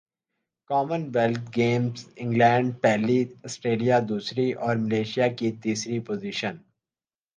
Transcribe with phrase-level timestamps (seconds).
[0.69, 3.19] common wealth Games England پہلی
[3.49, 6.55] Australia دوسری اور ملائشیا کی تیسری پوزیشن